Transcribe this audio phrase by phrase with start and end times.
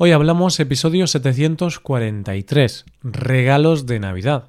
[0.00, 4.44] Hoy hablamos episodio 743, regalos de Navidad.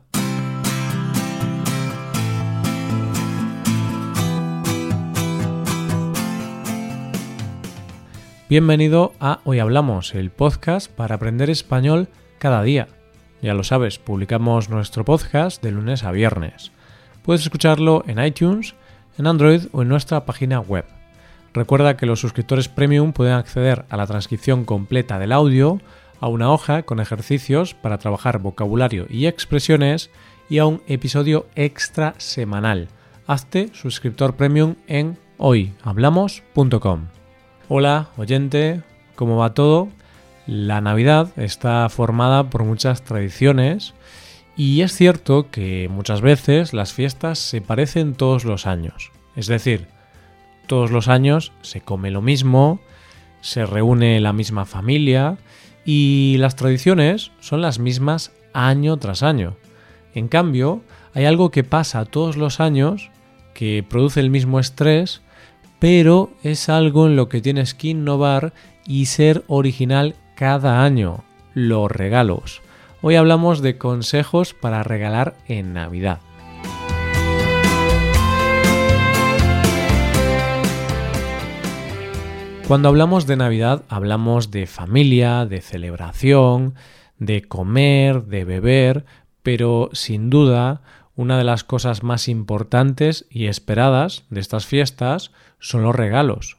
[8.47, 12.87] Bienvenido a Hoy Hablamos, el podcast para aprender español cada día.
[13.41, 16.71] Ya lo sabes, publicamos nuestro podcast de lunes a viernes.
[17.23, 18.75] Puedes escucharlo en iTunes,
[19.17, 20.85] en Android o en nuestra página web.
[21.53, 25.79] Recuerda que los suscriptores premium pueden acceder a la transcripción completa del audio,
[26.19, 30.11] a una hoja con ejercicios para trabajar vocabulario y expresiones
[30.49, 32.89] y a un episodio extra semanal.
[33.25, 37.07] Hazte suscriptor premium en hoyhablamos.com.
[37.67, 38.81] Hola, oyente,
[39.15, 39.89] ¿cómo va todo?
[40.47, 43.93] La Navidad está formada por muchas tradiciones
[44.57, 49.11] y es cierto que muchas veces las fiestas se parecen todos los años.
[49.35, 49.87] Es decir,
[50.69, 52.79] todos los años se come lo mismo,
[53.41, 55.37] se reúne la misma familia
[55.83, 59.57] y las tradiciones son las mismas año tras año.
[60.13, 60.83] En cambio,
[61.15, 63.09] hay algo que pasa todos los años
[63.55, 65.21] que produce el mismo estrés,
[65.79, 68.53] pero es algo en lo que tienes que innovar
[68.85, 71.23] y ser original cada año,
[71.55, 72.61] los regalos.
[73.01, 76.19] Hoy hablamos de consejos para regalar en Navidad.
[82.69, 86.75] Cuando hablamos de Navidad hablamos de familia, de celebración,
[87.17, 89.05] de comer, de beber,
[89.41, 90.83] pero sin duda
[91.15, 96.57] una de las cosas más importantes y esperadas de estas fiestas son los regalos.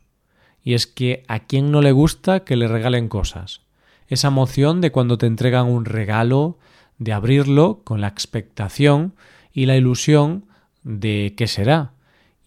[0.65, 3.61] Y es que a quién no le gusta que le regalen cosas.
[4.09, 6.59] Esa emoción de cuando te entregan un regalo,
[6.99, 9.15] de abrirlo con la expectación
[9.53, 10.47] y la ilusión
[10.83, 11.93] de qué será,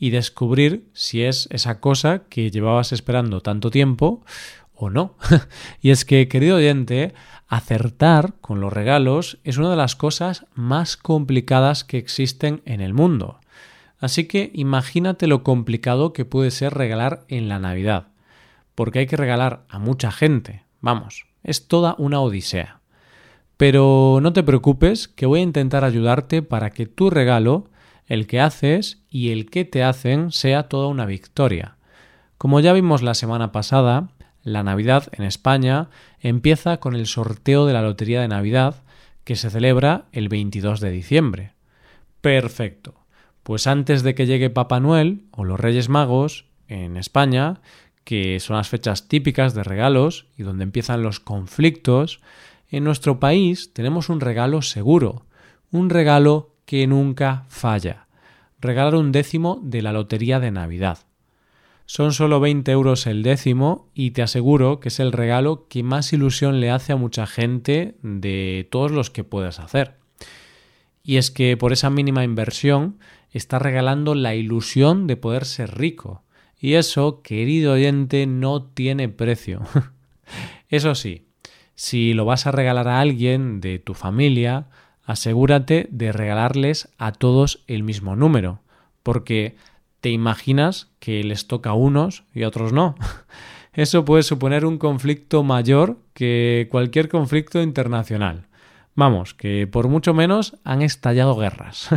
[0.04, 4.26] y descubrir si es esa cosa que llevabas esperando tanto tiempo
[4.74, 5.16] o no.
[5.82, 7.14] y es que, querido oyente,
[7.48, 12.94] acertar con los regalos es una de las cosas más complicadas que existen en el
[12.94, 13.40] mundo.
[13.98, 18.08] Así que imagínate lo complicado que puede ser regalar en la Navidad,
[18.76, 20.66] porque hay que regalar a mucha gente.
[20.82, 22.82] Vamos, es toda una odisea.
[23.56, 27.70] Pero no te preocupes, que voy a intentar ayudarte para que tu regalo
[28.08, 31.78] el que haces y el que te hacen sea toda una victoria.
[32.38, 34.10] Como ya vimos la semana pasada,
[34.44, 38.84] la Navidad en España empieza con el sorteo de la Lotería de Navidad
[39.24, 41.54] que se celebra el 22 de diciembre.
[42.22, 42.96] Perfecto.
[43.44, 47.62] Pues antes de que llegue Papá Noel o los Reyes Magos en España,
[48.04, 52.20] que son las fechas típicas de regalos y donde empiezan los conflictos,
[52.70, 55.26] en nuestro país tenemos un regalo seguro,
[55.72, 58.08] un regalo que nunca falla.
[58.60, 61.00] Regalar un décimo de la Lotería de Navidad.
[61.86, 66.14] Son solo 20 euros el décimo y te aseguro que es el regalo que más
[66.14, 69.98] ilusión le hace a mucha gente de todos los que puedas hacer.
[71.04, 73.00] Y es que por esa mínima inversión
[73.32, 76.24] estás regalando la ilusión de poder ser rico.
[76.58, 79.62] Y eso, querido oyente, no tiene precio.
[80.70, 81.28] eso sí,
[81.76, 84.68] si lo vas a regalar a alguien de tu familia,
[85.04, 88.62] asegúrate de regalarles a todos el mismo número,
[89.04, 89.56] porque
[90.02, 92.96] te imaginas que les toca a unos y a otros no.
[93.74, 98.48] Eso puede suponer un conflicto mayor que cualquier conflicto internacional.
[98.96, 101.90] Vamos, que por mucho menos han estallado guerras.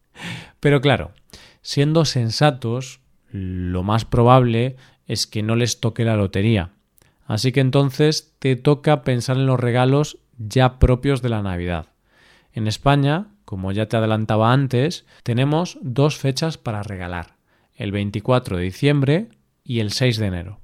[0.60, 1.12] Pero claro,
[1.60, 4.76] siendo sensatos, lo más probable
[5.06, 6.70] es que no les toque la lotería.
[7.26, 11.88] Así que entonces te toca pensar en los regalos ya propios de la Navidad.
[12.52, 17.36] En España, como ya te adelantaba antes, tenemos dos fechas para regalar,
[17.74, 19.28] el 24 de diciembre
[19.64, 20.60] y el 6 de enero.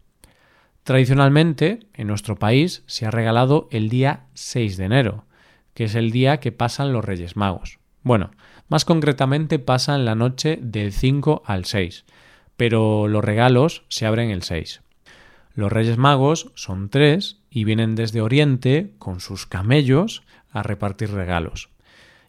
[0.83, 5.25] Tradicionalmente, en nuestro país se ha regalado el día 6 de enero,
[5.73, 7.79] que es el día que pasan los Reyes Magos.
[8.03, 8.33] Bueno,
[8.69, 12.05] más concretamente pasan la noche del 5 al 6,
[12.57, 14.83] pero los regalos se abren el 6.
[15.55, 21.74] Los Reyes Magos son tres y vienen desde Oriente con sus camellos a repartir regalos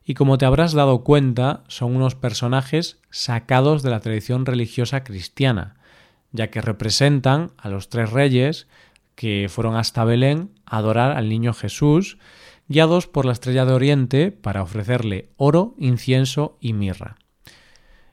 [0.05, 5.75] y como te habrás dado cuenta son unos personajes sacados de la tradición religiosa cristiana,
[6.31, 8.67] ya que representan a los tres reyes
[9.15, 12.19] que fueron hasta Belén a adorar al niño Jesús,
[12.67, 17.17] guiados por la estrella de Oriente para ofrecerle oro, incienso y mirra.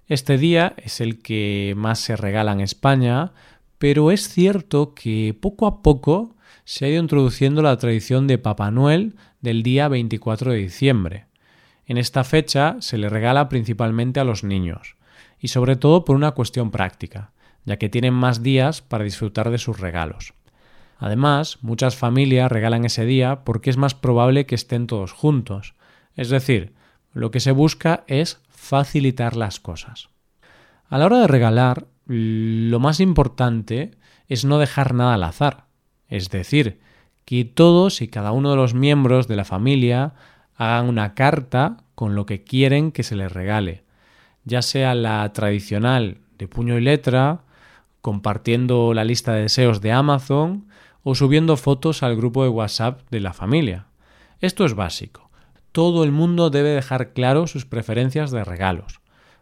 [0.07, 3.33] Este día es el que más se regala en España,
[3.79, 8.71] pero es cierto que poco a poco se ha ido introduciendo la tradición de Papá
[8.71, 11.32] Noel del día 24 de diciembre.
[11.93, 14.97] En esta fecha se le regala principalmente a los niños,
[15.39, 17.33] y sobre todo por una cuestión práctica,
[17.67, 20.33] ya que tienen más días para disfrutar de sus regalos.
[20.97, 25.75] Además, muchas familias regalan ese día porque es más probable que estén todos juntos.
[26.17, 26.73] Es decir,
[27.13, 30.09] lo que se busca es facilitar las cosas.
[30.89, 33.91] A la hora de regalar, lo más importante
[34.29, 35.67] es no dejar nada al azar.
[36.09, 36.81] Es decir,
[37.27, 40.15] que todos y cada uno de los miembros de la familia
[40.57, 43.85] hagan una carta con lo que quieren que se les regale,
[44.45, 47.43] ya sea la tradicional de puño y letra,
[48.01, 50.67] compartiendo la lista de deseos de Amazon
[51.03, 53.87] o subiendo fotos al grupo de WhatsApp de la familia.
[54.41, 55.31] Esto es básico.
[55.71, 59.01] Todo el mundo debe dejar claro sus preferencias de regalos,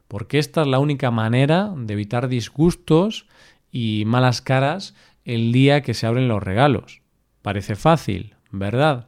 [0.08, 3.26] porque esta es la única manera de evitar disgustos
[3.72, 4.94] y malas caras
[5.24, 7.00] el día que se abren los regalos.
[7.42, 9.06] Parece fácil, ¿verdad?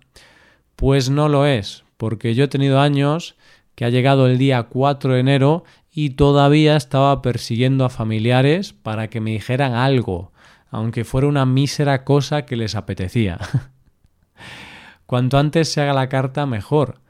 [0.76, 3.36] Pues no lo es, porque yo he tenido años
[3.74, 9.08] que ha llegado el día 4 de enero y todavía estaba persiguiendo a familiares para
[9.08, 10.32] que me dijeran algo,
[10.70, 13.38] aunque fuera una mísera cosa que les apetecía.
[15.06, 17.00] Cuanto antes se haga la carta, mejor,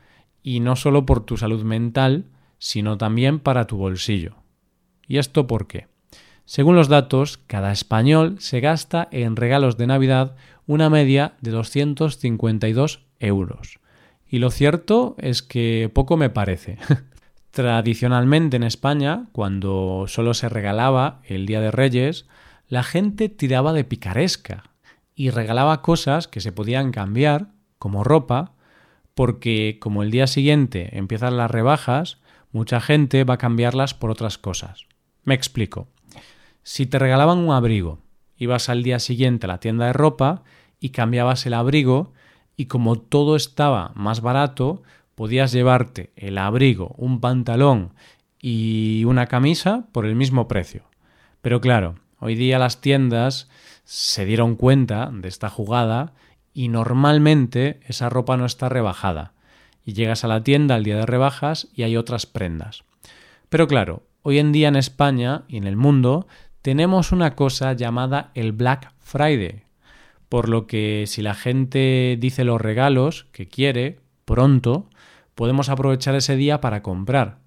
[0.42, 2.26] y no solo por tu salud mental,
[2.58, 4.36] sino también para tu bolsillo.
[5.06, 5.86] ¿Y esto por qué?
[6.44, 10.34] Según los datos, cada español se gasta en regalos de Navidad
[10.66, 13.78] una media de 252 euros.
[14.32, 16.78] Y lo cierto es que poco me parece.
[17.50, 22.24] Tradicionalmente en España, cuando solo se regalaba el Día de Reyes,
[22.66, 24.70] la gente tiraba de picaresca
[25.14, 27.48] y regalaba cosas que se podían cambiar,
[27.78, 28.54] como ropa,
[29.12, 32.16] porque como el día siguiente empiezan las rebajas,
[32.52, 34.86] mucha gente va a cambiarlas por otras cosas.
[35.24, 35.88] Me explico.
[36.62, 37.98] Si te regalaban un abrigo,
[38.38, 40.42] ibas al día siguiente a la tienda de ropa
[40.80, 42.14] y cambiabas el abrigo
[42.56, 44.82] y como todo estaba más barato,
[45.14, 47.92] podías llevarte el abrigo, un pantalón
[48.40, 50.84] y una camisa por el mismo precio.
[51.40, 53.48] Pero claro, hoy día las tiendas
[53.84, 56.12] se dieron cuenta de esta jugada
[56.54, 59.32] y normalmente esa ropa no está rebajada.
[59.84, 62.84] Y llegas a la tienda al día de rebajas y hay otras prendas.
[63.48, 66.26] Pero claro, hoy en día en España y en el mundo
[66.62, 69.64] tenemos una cosa llamada el Black Friday.
[70.32, 74.88] Por lo que si la gente dice los regalos que quiere pronto,
[75.34, 77.40] podemos aprovechar ese día para comprar.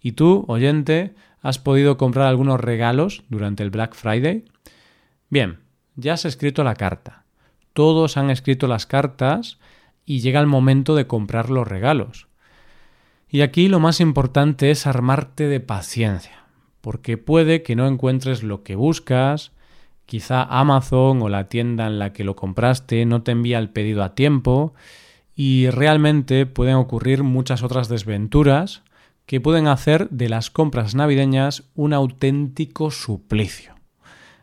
[0.00, 4.44] ¿Y tú, oyente, has podido comprar algunos regalos durante el Black Friday?
[5.30, 5.60] Bien,
[5.94, 7.26] ya has escrito la carta.
[7.74, 9.60] Todos han escrito las cartas
[10.04, 12.26] y llega el momento de comprar los regalos.
[13.28, 16.42] Y aquí lo más importante es armarte de paciencia,
[16.80, 19.52] porque puede que no encuentres lo que buscas,
[20.06, 24.02] quizá Amazon o la tienda en la que lo compraste no te envía el pedido
[24.02, 24.74] a tiempo
[25.34, 28.82] y realmente pueden ocurrir muchas otras desventuras
[29.26, 33.74] que pueden hacer de las compras navideñas un auténtico suplicio.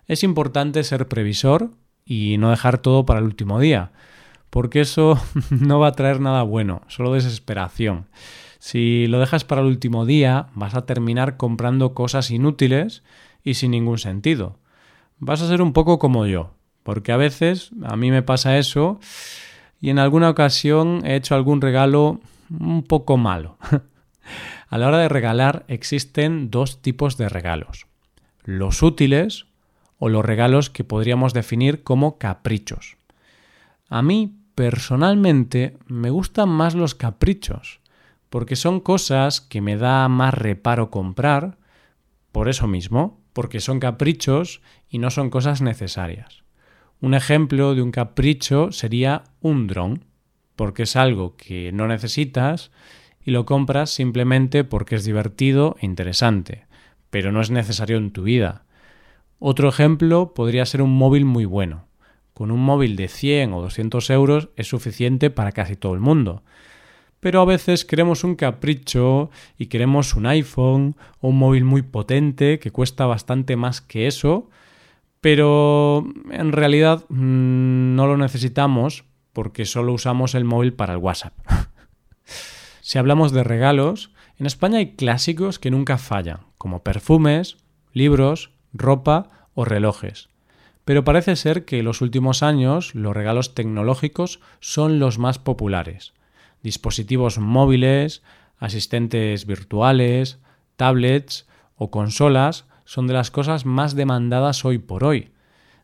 [0.08, 1.72] Es importante ser previsor
[2.06, 3.92] y no dejar todo para el último día,
[4.50, 5.22] porque eso
[5.52, 8.08] no va a traer nada bueno, solo desesperación.
[8.58, 13.04] Si lo dejas para el último día, vas a terminar comprando cosas inútiles
[13.44, 14.58] y sin ningún sentido.
[15.20, 19.00] Vas a ser un poco como yo, porque a veces a mí me pasa eso
[19.82, 22.20] y en alguna ocasión he hecho algún regalo
[22.50, 23.58] un poco malo.
[24.70, 27.88] A la hora de regalar existen dos tipos de regalos.
[28.44, 29.48] Los útiles
[29.98, 32.98] o los regalos que podríamos definir como caprichos.
[33.90, 37.80] A mí, personalmente, me gustan más los caprichos,
[38.30, 41.58] porque son cosas que me da más reparo comprar,
[42.32, 46.44] por eso mismo, porque son caprichos y no son cosas necesarias.
[47.00, 50.04] Un ejemplo de un capricho sería un dron,
[50.58, 52.70] porque es algo que no necesitas
[53.24, 56.66] y lo compras simplemente porque es divertido e interesante,
[57.10, 58.66] pero no es necesario en tu vida.
[59.40, 61.88] Otro ejemplo podría ser un móvil muy bueno.
[62.34, 66.44] Con un móvil de 100 o 200 euros es suficiente para casi todo el mundo.
[67.20, 72.60] Pero a veces queremos un capricho y queremos un iPhone o un móvil muy potente
[72.60, 74.50] que cuesta bastante más que eso
[75.22, 81.34] pero en realidad mm, no lo necesitamos porque solo usamos el móvil para el WhatsApp.
[82.82, 87.58] si hablamos de regalos, en España hay clásicos que nunca fallan, como perfumes,
[87.94, 90.30] libros, ropa o relojes.
[90.86, 96.14] Pero parece ser que en los últimos años los regalos tecnológicos son los más populares.
[96.64, 98.22] Dispositivos móviles,
[98.58, 100.40] asistentes virtuales,
[100.76, 105.32] tablets o consolas son de las cosas más demandadas hoy por hoy.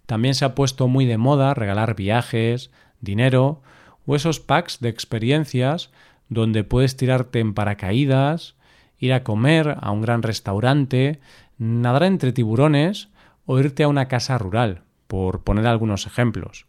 [0.05, 3.61] También se ha puesto muy de moda regalar viajes, dinero
[4.05, 5.91] o esos packs de experiencias
[6.29, 8.55] donde puedes tirarte en paracaídas,
[8.99, 11.19] ir a comer a un gran restaurante,
[11.57, 13.09] nadar entre tiburones
[13.45, 16.65] o irte a una casa rural, por poner algunos ejemplos.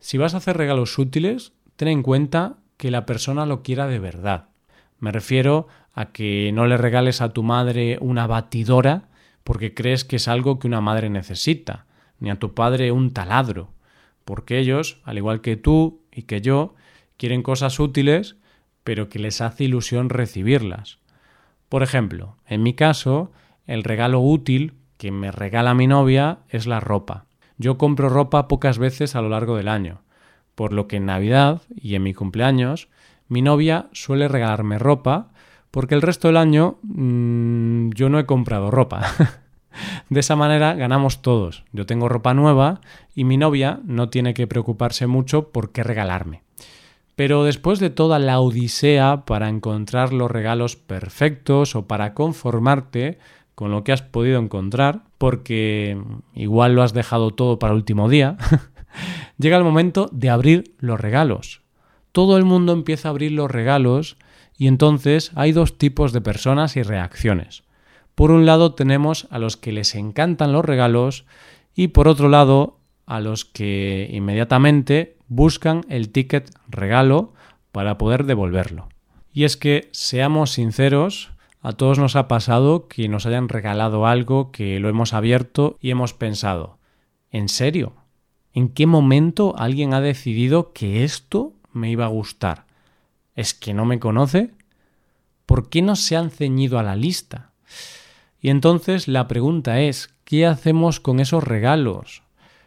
[0.00, 3.98] Si vas a hacer regalos útiles, ten en cuenta que la persona lo quiera de
[3.98, 4.48] verdad.
[4.98, 9.08] Me refiero a que no le regales a tu madre una batidora
[9.44, 11.86] porque crees que es algo que una madre necesita,
[12.20, 13.72] ni a tu padre un taladro,
[14.24, 16.74] porque ellos, al igual que tú y que yo,
[17.16, 18.36] quieren cosas útiles,
[18.84, 20.98] pero que les hace ilusión recibirlas.
[21.68, 23.32] Por ejemplo, en mi caso,
[23.66, 27.26] el regalo útil que me regala mi novia es la ropa.
[27.56, 30.02] Yo compro ropa pocas veces a lo largo del año,
[30.58, 32.88] por lo que en Navidad y en mi cumpleaños
[33.28, 35.28] mi novia suele regalarme ropa
[35.70, 39.06] porque el resto del año mmm, yo no he comprado ropa.
[40.10, 41.62] de esa manera ganamos todos.
[41.72, 42.80] Yo tengo ropa nueva
[43.14, 46.42] y mi novia no tiene que preocuparse mucho por qué regalarme.
[47.14, 53.20] Pero después de toda la odisea para encontrar los regalos perfectos o para conformarte
[53.54, 55.96] con lo que has podido encontrar, porque
[56.34, 58.36] igual lo has dejado todo para último día,
[59.38, 61.62] llega el momento de abrir los regalos.
[62.12, 64.16] Todo el mundo empieza a abrir los regalos
[64.56, 67.62] y entonces hay dos tipos de personas y reacciones.
[68.14, 71.24] Por un lado tenemos a los que les encantan los regalos
[71.74, 77.32] y por otro lado a los que inmediatamente buscan el ticket regalo
[77.70, 78.88] para poder devolverlo.
[79.32, 84.50] Y es que, seamos sinceros, a todos nos ha pasado que nos hayan regalado algo
[84.50, 86.78] que lo hemos abierto y hemos pensado,
[87.30, 87.92] ¿en serio?
[88.58, 92.64] ¿En qué momento alguien ha decidido que esto me iba a gustar?
[93.36, 94.50] ¿Es que no me conoce?
[95.46, 97.52] ¿Por qué no se han ceñido a la lista?
[98.40, 102.24] Y entonces la pregunta es, ¿qué hacemos con esos regalos?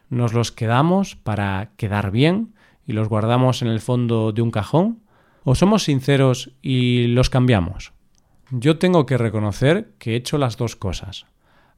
[0.09, 2.53] ¿Nos los quedamos para quedar bien
[2.87, 5.01] y los guardamos en el fondo de un cajón?
[5.43, 7.91] ¿O somos sinceros y los cambiamos?
[8.49, 11.25] Yo tengo que reconocer que he hecho las dos cosas.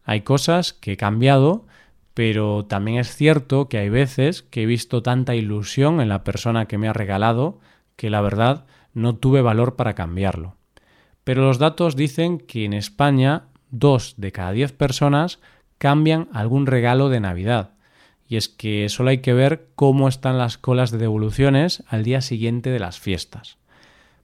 [0.04, 1.66] Hay cosas que he cambiado,
[2.14, 6.66] pero también es cierto que hay veces que he visto tanta ilusión en la persona
[6.66, 7.60] que me ha regalado
[7.96, 10.56] que la verdad no tuve valor para cambiarlo.
[11.24, 15.40] Pero los datos dicen que en España dos de cada diez personas
[15.78, 17.72] cambian algún regalo de Navidad.
[18.28, 22.22] Y es que solo hay que ver cómo están las colas de devoluciones al día
[22.22, 23.58] siguiente de las fiestas.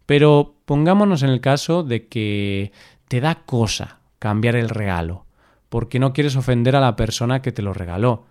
[0.06, 2.72] Pero pongámonos en el caso de que
[3.08, 5.26] te da cosa cambiar el regalo,
[5.70, 8.26] porque no quieres ofender a la persona que te lo regaló,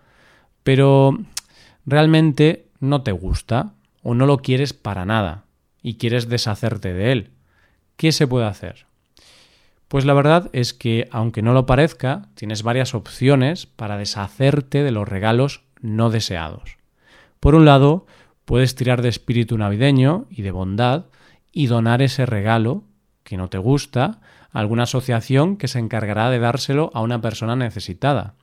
[0.62, 1.16] pero
[1.86, 5.44] realmente no te gusta o no lo quieres para nada
[5.82, 7.30] y quieres deshacerte de él.
[7.96, 8.86] ¿Qué se puede hacer?
[9.88, 14.90] Pues la verdad es que, aunque no lo parezca, tienes varias opciones para deshacerte de
[14.90, 16.76] los regalos no deseados.
[17.40, 18.06] Por un lado,
[18.44, 21.06] puedes tirar de espíritu navideño y de bondad
[21.52, 22.84] y donar ese regalo
[23.28, 24.20] que no te gusta
[24.52, 28.36] alguna asociación que se encargará de dárselo a una persona necesitada.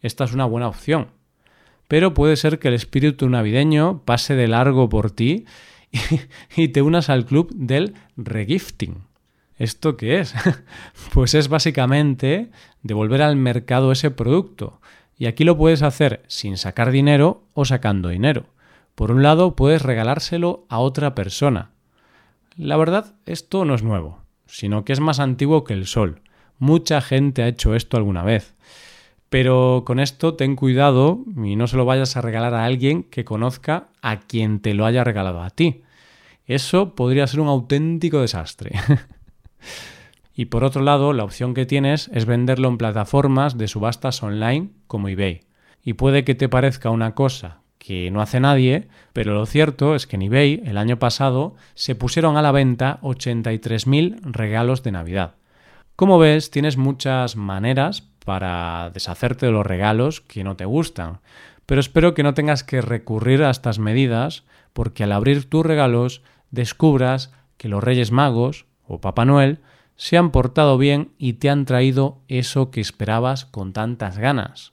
[0.00, 1.12] Esta es una buena opción.
[1.86, 5.44] Pero puede ser que el espíritu navideño pase de largo por ti
[6.56, 9.04] y, te unas al club del regifting.
[9.58, 10.34] ¿Esto qué es?
[11.14, 12.50] pues es básicamente
[12.82, 14.80] devolver al mercado ese producto.
[15.16, 18.46] Y aquí lo puedes hacer sin sacar dinero o sacando dinero.
[18.96, 21.70] Por un lado, puedes regalárselo a otra persona.
[22.56, 24.21] La verdad, esto no es nuevo,
[24.52, 26.20] sino que es más antiguo que el sol.
[26.58, 28.54] Mucha gente ha hecho esto alguna vez.
[29.30, 33.24] Pero con esto ten cuidado y no se lo vayas a regalar a alguien que
[33.24, 35.82] conozca a quien te lo haya regalado a ti.
[36.44, 38.72] Eso podría ser un auténtico desastre.
[40.34, 44.68] y por otro lado, la opción que tienes es venderlo en plataformas de subastas online
[44.86, 45.40] como eBay.
[45.82, 50.06] Y puede que te parezca una cosa que no hace nadie, pero lo cierto es
[50.06, 55.34] que en eBay el año pasado se pusieron a la venta 83.000 regalos de Navidad.
[55.96, 61.18] Como ves, tienes muchas maneras para deshacerte de los regalos que no te gustan,
[61.66, 66.22] pero espero que no tengas que recurrir a estas medidas porque al abrir tus regalos
[66.52, 69.58] descubras que los Reyes Magos o Papá Noel
[69.96, 74.72] se han portado bien y te han traído eso que esperabas con tantas ganas.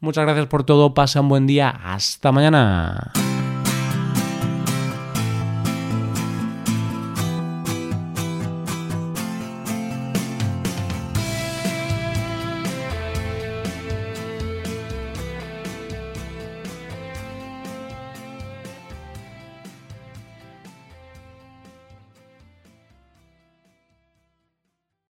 [0.00, 3.12] Muchas gracias por todo, pasa un buen día, hasta mañana.